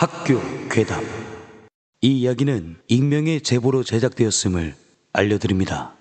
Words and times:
학교 0.00 0.38
괴담. 0.68 1.02
이 2.02 2.20
이야기는 2.20 2.76
익명의 2.86 3.40
제보로 3.40 3.82
제작되었음을 3.82 4.76
알려드립니다. 5.12 5.92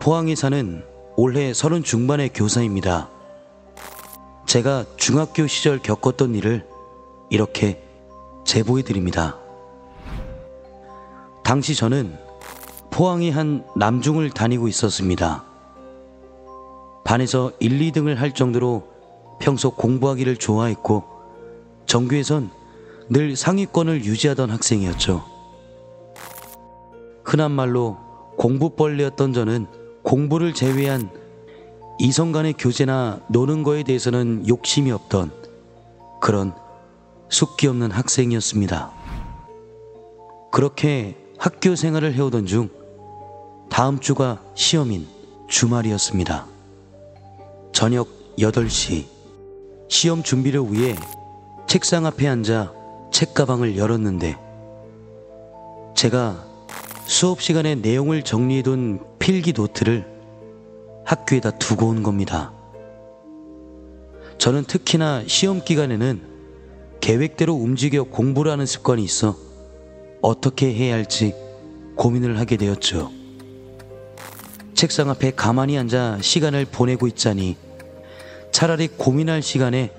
포항에 0.00 0.34
사는 0.34 0.82
올해 1.18 1.52
서른 1.52 1.82
중반의 1.82 2.30
교사입니다. 2.32 3.10
제가 4.46 4.86
중학교 4.96 5.46
시절 5.46 5.78
겪었던 5.78 6.34
일을 6.36 6.66
이렇게 7.28 7.82
제보해 8.46 8.82
드립니다. 8.82 9.38
당시 11.44 11.74
저는 11.74 12.29
포항의 12.90 13.30
한 13.30 13.64
남중을 13.76 14.30
다니고 14.30 14.68
있었습니다. 14.68 15.44
반에서 17.04 17.52
1, 17.60 17.78
2등을 17.78 18.16
할 18.16 18.32
정도로 18.32 18.88
평소 19.40 19.70
공부하기를 19.70 20.36
좋아했고 20.36 21.04
정규에선 21.86 22.50
늘 23.08 23.34
상위권을 23.34 24.04
유지하던 24.04 24.50
학생이었죠. 24.50 25.24
흔한 27.24 27.50
말로 27.50 27.96
공부벌레였던 28.36 29.32
저는 29.32 29.66
공부를 30.02 30.54
제외한 30.54 31.10
이성 31.98 32.32
간의 32.32 32.54
교제나 32.54 33.20
노는 33.28 33.62
거에 33.62 33.82
대해서는 33.82 34.48
욕심이 34.48 34.90
없던 34.90 35.32
그런 36.20 36.54
숙기 37.28 37.66
없는 37.66 37.90
학생이었습니다. 37.90 38.92
그렇게 40.50 41.16
학교 41.38 41.74
생활을 41.76 42.14
해오던 42.14 42.46
중 42.46 42.68
다음 43.80 43.98
주가 43.98 44.38
시험인 44.54 45.08
주말이었습니다. 45.48 46.44
저녁 47.72 48.08
8시 48.36 49.06
시험 49.88 50.22
준비를 50.22 50.70
위해 50.70 50.94
책상 51.66 52.04
앞에 52.04 52.28
앉아 52.28 52.74
책가방을 53.10 53.78
열었는데 53.78 54.36
제가 55.96 56.44
수업 57.06 57.40
시간에 57.40 57.74
내용을 57.74 58.22
정리해둔 58.22 59.00
필기 59.18 59.54
노트를 59.54 60.06
학교에다 61.06 61.52
두고 61.52 61.86
온 61.86 62.02
겁니다. 62.02 62.52
저는 64.36 64.64
특히나 64.64 65.24
시험 65.26 65.64
기간에는 65.64 66.20
계획대로 67.00 67.54
움직여 67.54 68.02
공부를 68.02 68.52
하는 68.52 68.66
습관이 68.66 69.02
있어 69.02 69.38
어떻게 70.20 70.70
해야 70.70 70.96
할지 70.96 71.34
고민을 71.96 72.38
하게 72.38 72.58
되었죠. 72.58 73.19
책상 74.80 75.10
앞에 75.10 75.32
가만히 75.32 75.76
앉아 75.76 76.20
시간을 76.22 76.64
보내고 76.64 77.06
있자니 77.06 77.54
차라리 78.50 78.88
고민할 78.88 79.42
시간에 79.42 79.92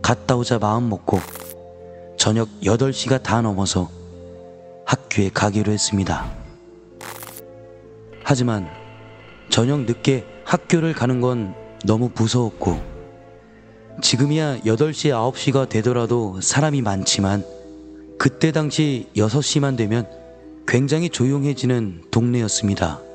갔다 0.00 0.36
오자 0.36 0.58
마음 0.58 0.88
먹고 0.88 1.20
저녁 2.16 2.48
8시가 2.62 3.22
다 3.22 3.42
넘어서 3.42 3.90
학교에 4.86 5.28
가기로 5.28 5.70
했습니다. 5.70 6.32
하지만 8.24 8.70
저녁 9.50 9.80
늦게 9.80 10.24
학교를 10.46 10.94
가는 10.94 11.20
건 11.20 11.54
너무 11.84 12.10
무서웠고 12.14 12.80
지금이야 14.00 14.60
8시, 14.60 15.10
9시가 15.10 15.68
되더라도 15.68 16.40
사람이 16.40 16.80
많지만 16.80 17.44
그때 18.16 18.50
당시 18.50 19.10
6시만 19.14 19.76
되면 19.76 20.08
굉장히 20.66 21.10
조용해지는 21.10 22.04
동네였습니다. 22.10 23.11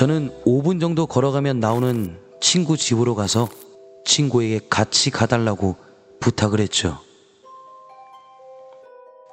저는 0.00 0.30
5분 0.46 0.80
정도 0.80 1.04
걸어가면 1.04 1.60
나오는 1.60 2.18
친구 2.40 2.78
집으로 2.78 3.14
가서 3.14 3.50
친구에게 4.06 4.60
같이 4.70 5.10
가달라고 5.10 5.76
부탁을 6.20 6.58
했죠. 6.60 6.98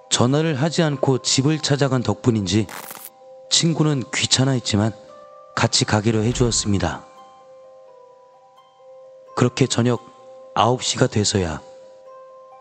전화를 0.09 0.55
하지 0.55 0.83
않고 0.83 1.19
집을 1.19 1.59
찾아간 1.59 2.03
덕분인지 2.03 2.67
친구는 3.49 4.03
귀찮아 4.13 4.51
했지만 4.51 4.91
같이 5.55 5.85
가기로 5.85 6.23
해주었습니다. 6.23 7.05
그렇게 9.37 9.67
저녁 9.67 10.01
9시가 10.53 11.09
돼서야 11.09 11.61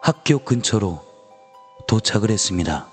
학교 0.01 0.39
근처로 0.39 1.01
도착을 1.89 2.31
했습니다. 2.31 2.87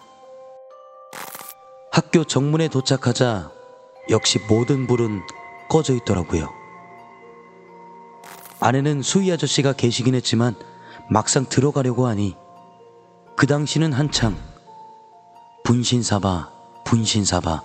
학교 1.92 2.24
정문에 2.24 2.68
도착하자 2.68 3.63
역시 4.10 4.40
모든 4.50 4.88
불은 4.88 5.22
꺼져 5.70 5.94
있더라고요. 5.96 6.50
안에는 8.60 9.02
수희 9.02 9.32
아저씨가 9.32 9.74
계시긴 9.74 10.16
했지만 10.16 10.56
막상 11.10 11.46
들어가려고 11.46 12.08
하니 12.08 12.36
그 13.36 13.48
당시는 13.48 13.94
한창 13.94 14.38
분신사바, 15.64 16.52
분신사바, 16.86 17.64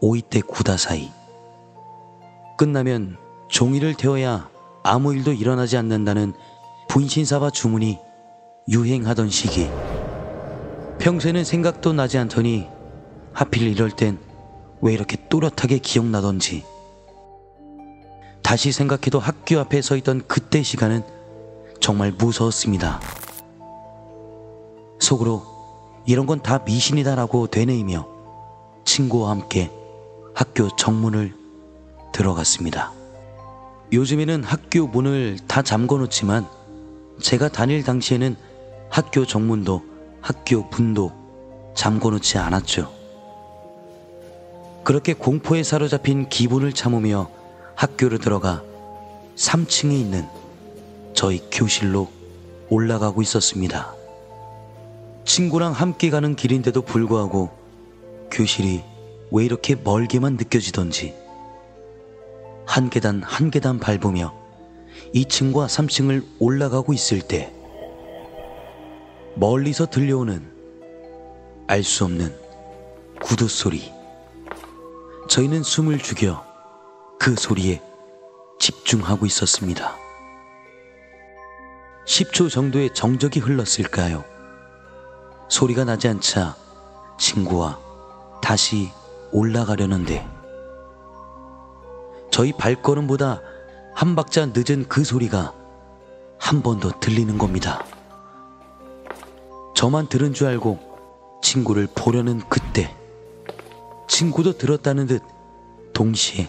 오이때 0.00 0.40
구다사이. 0.40 1.10
끝나면 2.58 3.16
종이를 3.48 3.94
태워야 3.94 4.50
아무 4.82 5.14
일도 5.14 5.32
일어나지 5.32 5.76
않는다는 5.76 6.34
분신사바 6.88 7.50
주문이 7.50 7.98
유행하던 8.68 9.30
시기. 9.30 9.70
평소에는 10.98 11.44
생각도 11.44 11.92
나지 11.92 12.18
않더니 12.18 12.68
하필 13.32 13.68
이럴 13.68 13.90
땐 13.90 14.18
왜 14.80 14.92
이렇게 14.92 15.16
또렷하게 15.28 15.78
기억나던지. 15.78 16.64
다시 18.42 18.72
생각해도 18.72 19.18
학교 19.18 19.58
앞에 19.58 19.80
서 19.80 19.96
있던 19.96 20.22
그때 20.26 20.62
시간은 20.62 21.02
정말 21.80 22.12
무서웠습니다. 22.12 23.00
속으로 25.00 25.42
이런 26.06 26.26
건 26.26 26.40
다 26.40 26.58
미신이다라고 26.58 27.46
되뇌이며 27.46 28.06
친구와 28.84 29.30
함께 29.30 29.70
학교 30.34 30.68
정문을 30.76 31.34
들어갔습니다. 32.12 32.92
요즘에는 33.92 34.44
학교 34.44 34.86
문을 34.86 35.38
다 35.46 35.62
잠궈 35.62 35.98
놓지만 35.98 36.46
제가 37.22 37.48
다닐 37.48 37.82
당시에는 37.82 38.36
학교 38.90 39.24
정문도 39.26 39.82
학교 40.20 40.62
문도 40.64 41.12
잠궈 41.74 42.10
놓지 42.10 42.38
않았죠. 42.38 42.92
그렇게 44.84 45.14
공포에 45.14 45.62
사로잡힌 45.62 46.28
기분을 46.28 46.72
참으며 46.74 47.30
학교를 47.74 48.18
들어가 48.18 48.62
3층에 49.34 49.92
있는 49.92 50.26
저희 51.14 51.40
교실로 51.50 52.10
올라가고 52.68 53.22
있었습니다. 53.22 53.94
친구랑 55.24 55.72
함께 55.72 56.10
가는 56.10 56.36
길인데도 56.36 56.82
불구하고 56.82 57.50
교실이 58.30 58.82
왜 59.30 59.44
이렇게 59.44 59.74
멀게만 59.74 60.34
느껴지던지 60.36 61.14
한 62.66 62.90
계단 62.90 63.22
한 63.22 63.50
계단 63.50 63.78
밟으며 63.80 64.34
2층과 65.14 65.66
3층을 65.66 66.24
올라가고 66.38 66.92
있을 66.92 67.22
때 67.22 67.52
멀리서 69.34 69.86
들려오는 69.86 70.52
알 71.66 71.82
수 71.82 72.04
없는 72.04 72.34
구두 73.22 73.48
소리. 73.48 74.03
저희는 75.34 75.64
숨을 75.64 75.98
죽여 75.98 76.46
그 77.18 77.34
소리에 77.34 77.82
집중하고 78.60 79.26
있었습니다. 79.26 79.96
10초 82.06 82.48
정도의 82.48 82.94
정적이 82.94 83.40
흘렀을까요? 83.40 84.22
소리가 85.48 85.82
나지 85.82 86.06
않자 86.06 86.54
친구와 87.18 87.80
다시 88.40 88.92
올라가려는데 89.32 90.24
저희 92.30 92.52
발걸음보다 92.52 93.40
한 93.96 94.14
박자 94.14 94.52
늦은 94.54 94.86
그 94.88 95.02
소리가 95.02 95.52
한 96.38 96.62
번 96.62 96.78
더 96.78 96.92
들리는 97.00 97.36
겁니다. 97.38 97.84
저만 99.74 100.06
들은 100.08 100.32
줄 100.32 100.46
알고 100.46 100.78
친구를 101.42 101.88
보려는 101.92 102.40
그때 102.48 102.94
친구도 104.14 104.56
들었다는 104.58 105.08
듯 105.08 105.24
동시에 105.92 106.48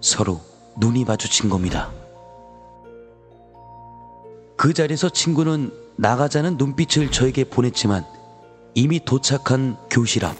서로 0.00 0.40
눈이 0.78 1.04
마주친 1.04 1.50
겁니다. 1.50 1.90
그 4.56 4.72
자리에서 4.72 5.08
친구는 5.08 5.72
나가자는 5.96 6.58
눈빛을 6.58 7.10
저에게 7.10 7.42
보냈지만 7.42 8.06
이미 8.74 9.04
도착한 9.04 9.76
교실 9.90 10.24
앞 10.24 10.36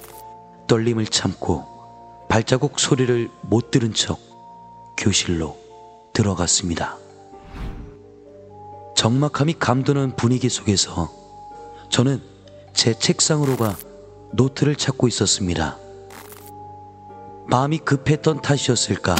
떨림을 0.69 1.07
참고 1.07 1.65
발자국 2.29 2.79
소리를 2.79 3.29
못 3.41 3.73
들은 3.73 3.93
척 3.93 4.21
교실로 4.97 5.59
들어갔습니다. 6.13 6.97
적막함이 8.95 9.55
감도는 9.59 10.15
분위기 10.15 10.49
속에서 10.49 11.13
저는 11.91 12.23
제 12.73 12.97
책상으로 12.97 13.57
가 13.57 13.77
노트를 14.31 14.77
찾고 14.77 15.09
있었습니다. 15.09 15.83
마음이 17.49 17.79
급했던 17.79 18.43
탓이었을까? 18.43 19.15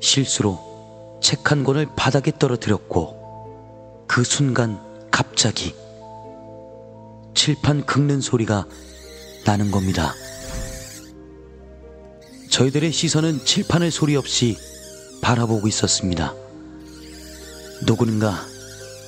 실수로 0.00 1.18
책 1.22 1.50
한 1.50 1.64
권을 1.64 1.86
바닥에 1.96 2.32
떨어뜨렸고 2.38 4.04
그 4.06 4.24
순간 4.24 4.80
갑자기 5.10 5.74
칠판 7.34 7.84
긁는 7.84 8.20
소리가 8.20 8.66
나는 9.44 9.70
겁니다. 9.70 10.14
저희들의 12.50 12.90
시선은 12.92 13.44
칠판을 13.44 13.90
소리 13.90 14.16
없이 14.16 14.56
바라보고 15.22 15.68
있었습니다. 15.68 16.34
누구는가 17.86 18.34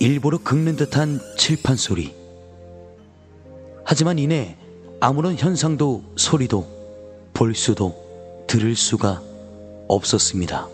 일부러 0.01 0.39
긁는 0.39 0.77
듯한 0.77 1.21
칠판 1.39 1.77
소리. 1.77 2.15
하지만 3.85 4.19
이내 4.19 4.57
아무런 5.01 5.37
현상도 5.37 6.05
소리도 6.17 6.82
볼 7.33 7.55
수도 7.55 7.95
들을 8.47 8.77
수가 8.77 9.23
없었습니다. 9.89 10.69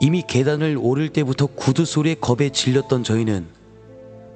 이미 0.00 0.22
계단을 0.26 0.78
오를 0.80 1.10
때부터 1.10 1.46
구두 1.46 1.84
소리에 1.84 2.14
겁에 2.14 2.50
질렸던 2.50 3.04
저희는 3.04 3.46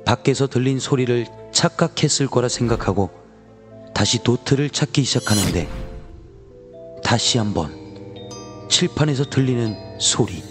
밖에서 0.05 0.47
들린 0.47 0.79
소리를 0.79 1.27
착각했을 1.53 2.27
거라 2.27 2.49
생각하고 2.49 3.11
다시 3.95 4.19
노트를 4.23 4.69
찾기 4.69 5.05
시작하는데 5.05 5.69
다시 7.03 7.39
한번 7.39 7.73
칠판에서 8.69 9.25
들리는 9.31 9.75
소리. 9.99 10.43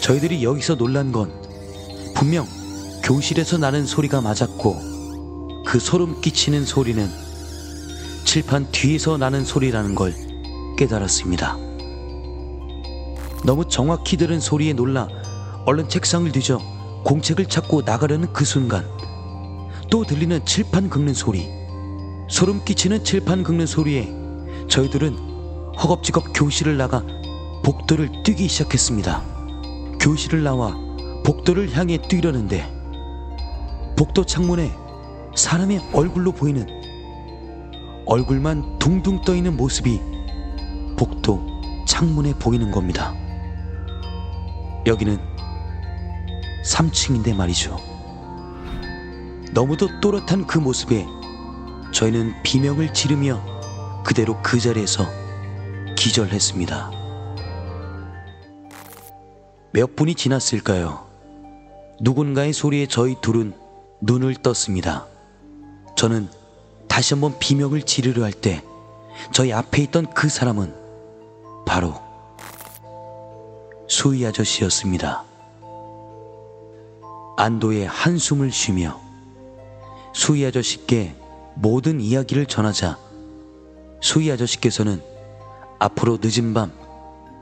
저희들이 0.00 0.42
여기서 0.42 0.76
놀란 0.76 1.12
건 1.12 1.32
분명 2.14 2.46
교실에서 3.04 3.58
나는 3.58 3.86
소리가 3.86 4.20
맞았고 4.20 5.64
그 5.66 5.78
소름 5.78 6.20
끼치는 6.20 6.64
소리는 6.64 7.27
칠판 8.28 8.70
뒤에서 8.70 9.16
나는 9.16 9.42
소리라는 9.42 9.94
걸 9.94 10.12
깨달았습니다. 10.76 11.56
너무 13.46 13.66
정확히 13.66 14.18
들은 14.18 14.38
소리에 14.38 14.74
놀라 14.74 15.08
얼른 15.64 15.88
책상을 15.88 16.30
뒤져 16.32 16.58
공책을 17.06 17.46
찾고 17.46 17.84
나가려는 17.86 18.30
그 18.34 18.44
순간 18.44 18.84
또 19.90 20.04
들리는 20.04 20.44
칠판 20.44 20.90
긁는 20.90 21.14
소리 21.14 21.48
소름 22.28 22.62
끼치는 22.66 23.02
칠판 23.02 23.44
긁는 23.44 23.64
소리에 23.64 24.12
저희들은 24.68 25.16
허겁지겁 25.78 26.34
교실을 26.34 26.76
나가 26.76 27.02
복도를 27.64 28.24
뛰기 28.24 28.46
시작했습니다. 28.46 29.22
교실을 30.00 30.42
나와 30.42 30.76
복도를 31.24 31.74
향해 31.74 31.96
뛰려는데 31.96 32.70
복도 33.96 34.22
창문에 34.26 34.70
사람의 35.34 35.80
얼굴로 35.94 36.32
보이는 36.32 36.77
얼굴만 38.10 38.78
둥둥 38.78 39.20
떠 39.20 39.34
있는 39.34 39.54
모습이 39.54 40.00
복도 40.96 41.46
창문에 41.86 42.32
보이는 42.38 42.70
겁니다. 42.70 43.14
여기는 44.86 45.18
3층인데 46.64 47.36
말이죠. 47.36 47.76
너무도 49.52 50.00
또렷한 50.00 50.46
그 50.46 50.56
모습에 50.58 51.04
저희는 51.92 52.42
비명을 52.42 52.94
지르며 52.94 53.42
그대로 54.06 54.40
그 54.42 54.58
자리에서 54.58 55.04
기절했습니다. 55.94 56.90
몇 59.72 59.96
분이 59.96 60.14
지났을까요? 60.14 61.06
누군가의 62.00 62.54
소리에 62.54 62.86
저희 62.86 63.16
둘은 63.20 63.52
눈을 64.00 64.36
떴습니다. 64.36 65.06
저는 65.94 66.37
다시 66.98 67.14
한번 67.14 67.38
비명을 67.38 67.82
지르려 67.82 68.24
할 68.24 68.32
때 68.32 68.60
저희 69.30 69.52
앞에 69.52 69.82
있던 69.82 70.12
그 70.14 70.28
사람은 70.28 70.74
바로 71.64 71.94
수희 73.86 74.26
아저씨였습니다. 74.26 75.22
안도의 77.36 77.86
한숨을 77.86 78.50
쉬며 78.50 79.00
수희 80.12 80.44
아저씨께 80.44 81.14
모든 81.54 82.00
이야기를 82.00 82.46
전하자 82.46 82.98
수희 84.00 84.32
아저씨께서는 84.32 85.00
앞으로 85.78 86.18
늦은 86.20 86.52
밤 86.52 86.72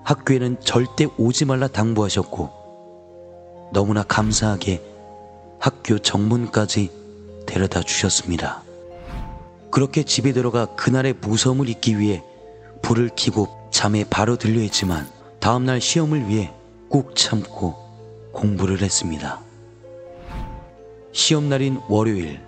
학교에는 0.05 0.61
절대 0.61 1.07
오지 1.17 1.47
말라 1.47 1.67
당부하셨고 1.67 3.71
너무나 3.73 4.03
감사하게 4.03 4.83
학교 5.59 5.99
정문까지 5.99 6.91
데려다 7.47 7.81
주셨습니다. 7.81 8.66
그렇게 9.77 10.05
집에 10.05 10.33
들어가 10.33 10.65
그날의 10.75 11.17
무서움을 11.21 11.69
잊기 11.69 11.99
위해 11.99 12.23
불을 12.81 13.11
켜고 13.15 13.49
잠에 13.71 14.05
바로 14.09 14.37
들려 14.37 14.63
했지만 14.63 15.07
다음날 15.39 15.83
시험을 15.83 16.29
위해 16.29 16.51
꾹 16.89 17.15
참고 17.15 17.75
공부를 18.33 18.81
했습니다. 18.81 19.39
시험날인 21.13 21.79
월요일 21.91 22.41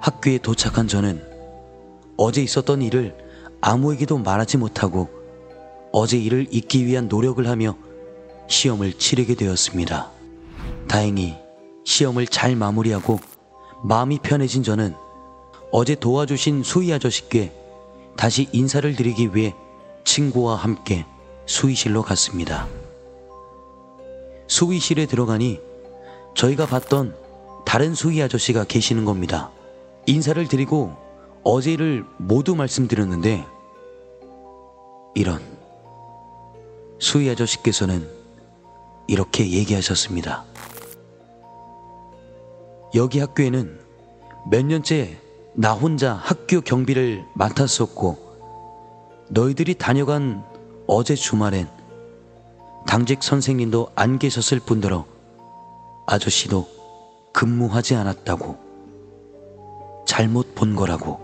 학교에 0.00 0.36
도착한 0.36 0.86
저는 0.86 1.24
어제 2.18 2.42
있었던 2.42 2.82
일을 2.82 3.16
아무에게도 3.62 4.18
말하지 4.18 4.58
못하고 4.58 5.08
어제 5.92 6.18
일을 6.18 6.46
잊기 6.50 6.84
위한 6.84 7.08
노력을 7.08 7.48
하며 7.48 7.74
시험을 8.48 8.98
치르게 8.98 9.34
되었습니다. 9.34 10.10
다행히 10.88 11.36
시험을 11.86 12.26
잘 12.26 12.54
마무리하고 12.54 13.18
마음이 13.82 14.18
편해진 14.18 14.62
저는 14.62 14.94
어제 15.72 15.94
도와주신 15.94 16.62
수희 16.64 16.92
아저씨께 16.92 17.52
다시 18.16 18.48
인사를 18.52 18.94
드리기 18.96 19.34
위해 19.34 19.54
친구와 20.04 20.56
함께 20.56 21.06
수의실로 21.46 22.02
갔습니다. 22.02 22.68
수의실에 24.48 25.06
들어가니 25.06 25.60
저희가 26.34 26.66
봤던 26.66 27.14
다른 27.64 27.94
수의 27.94 28.22
아저씨가 28.22 28.64
계시는 28.64 29.04
겁니다. 29.04 29.50
인사를 30.06 30.46
드리고 30.48 30.96
어제 31.44 31.72
일을 31.72 32.04
모두 32.18 32.56
말씀드렸는데 32.56 33.46
이런 35.14 35.40
수희 36.98 37.30
아저씨께서는 37.30 38.08
이렇게 39.06 39.48
얘기하셨습니다. 39.50 40.44
여기 42.94 43.20
학교에는 43.20 43.80
몇 44.50 44.64
년째 44.64 45.16
나 45.54 45.72
혼자 45.72 46.14
학교 46.14 46.60
경비를 46.60 47.24
맡았었고 47.34 48.30
너희들이 49.30 49.74
다녀간 49.74 50.44
어제 50.86 51.14
주말엔 51.14 51.68
당직 52.86 53.22
선생님도 53.22 53.90
안 53.94 54.18
계셨을 54.18 54.60
뿐더러 54.60 55.04
아저씨도 56.06 56.66
근무하지 57.32 57.94
않았다고 57.94 58.56
잘못 60.06 60.54
본 60.54 60.74
거라고 60.74 61.20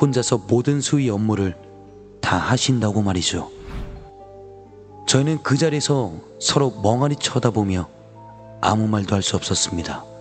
혼자서 0.00 0.44
모든 0.48 0.80
수의 0.80 1.10
업무를 1.10 1.56
다 2.20 2.38
하신다고 2.38 3.02
말이죠. 3.02 3.50
저희는 5.06 5.42
그 5.42 5.58
자리에서 5.58 6.12
서로 6.40 6.70
멍하니 6.82 7.16
쳐다보며 7.16 7.88
아무 8.62 8.86
말도 8.88 9.14
할 9.14 9.22
수 9.22 9.36
없었습니다. 9.36 10.11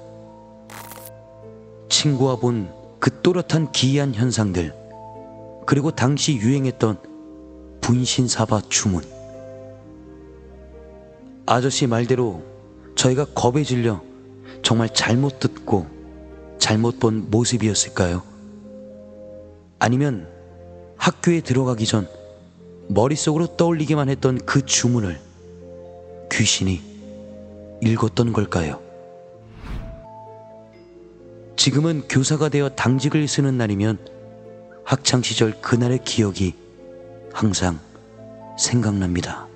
친구와 2.01 2.37
본 2.37 2.81
그 3.01 3.21
또렷한 3.23 3.71
기이한 3.71 4.13
현상들, 4.13 4.75
그리고 5.65 5.89
당시 5.89 6.35
유행했던 6.35 6.99
분신사바 7.81 8.61
주문. 8.69 9.03
아저씨 11.47 11.87
말대로 11.87 12.43
저희가 12.93 13.25
겁에 13.33 13.63
질려 13.63 14.03
정말 14.61 14.93
잘못 14.93 15.39
듣고 15.39 15.87
잘못 16.59 16.99
본 16.99 17.31
모습이었을까요? 17.31 18.21
아니면 19.79 20.27
학교에 20.97 21.41
들어가기 21.41 21.87
전 21.87 22.07
머릿속으로 22.87 23.57
떠올리기만 23.57 24.09
했던 24.09 24.37
그 24.45 24.63
주문을 24.63 25.19
귀신이 26.31 26.81
읽었던 27.81 28.31
걸까요? 28.31 28.90
지금은 31.61 32.01
교사가 32.09 32.49
되어 32.49 32.69
당직을 32.69 33.27
쓰는 33.27 33.55
날이면 33.55 33.99
학창시절 34.83 35.61
그날의 35.61 35.99
기억이 36.03 36.55
항상 37.31 37.79
생각납니다. 38.57 39.47